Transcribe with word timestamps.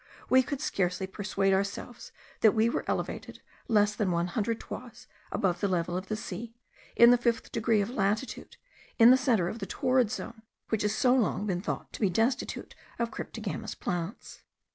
We 0.31 0.41
could 0.41 0.61
scarcely 0.61 1.05
persuade 1.05 1.53
ourselves 1.53 2.11
that 2.39 2.53
we 2.53 2.69
were 2.71 2.83
elevated 2.87 3.39
less 3.67 3.93
than 3.93 4.09
one 4.09 4.25
hundred 4.29 4.59
toises 4.59 5.05
above 5.31 5.59
the 5.59 5.67
level 5.67 5.95
of 5.95 6.07
the 6.07 6.15
sea, 6.15 6.55
in 6.95 7.11
the 7.11 7.19
fifth 7.19 7.51
degree 7.51 7.81
of 7.81 7.91
latitude, 7.91 8.57
in 8.97 9.11
the 9.11 9.15
centre 9.17 9.47
of 9.47 9.59
the 9.59 9.67
torrid 9.67 10.09
zone, 10.09 10.41
which 10.69 10.81
has 10.81 10.95
so 10.95 11.13
long 11.13 11.45
been 11.45 11.61
thought 11.61 11.93
to 11.93 12.01
be 12.01 12.09
destitute 12.09 12.73
of 12.97 13.11
cryptogamous 13.11 13.75
plants. 13.75 14.41